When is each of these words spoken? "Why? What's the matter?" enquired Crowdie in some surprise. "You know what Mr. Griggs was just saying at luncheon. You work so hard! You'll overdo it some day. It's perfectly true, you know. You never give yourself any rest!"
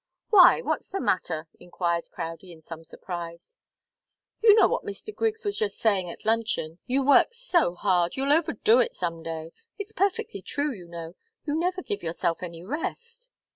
"Why? 0.31 0.61
What's 0.63 0.89
the 0.89 0.99
matter?" 0.99 1.47
enquired 1.59 2.09
Crowdie 2.09 2.51
in 2.51 2.59
some 2.59 2.83
surprise. 2.83 3.55
"You 4.41 4.55
know 4.55 4.67
what 4.67 4.83
Mr. 4.83 5.13
Griggs 5.13 5.45
was 5.45 5.55
just 5.55 5.77
saying 5.77 6.09
at 6.09 6.25
luncheon. 6.25 6.79
You 6.87 7.05
work 7.05 7.35
so 7.35 7.75
hard! 7.75 8.15
You'll 8.15 8.33
overdo 8.33 8.79
it 8.79 8.95
some 8.95 9.21
day. 9.21 9.51
It's 9.77 9.91
perfectly 9.93 10.41
true, 10.41 10.71
you 10.71 10.87
know. 10.87 11.13
You 11.45 11.53
never 11.53 11.83
give 11.83 12.01
yourself 12.01 12.41
any 12.41 12.63
rest!" 12.65 13.29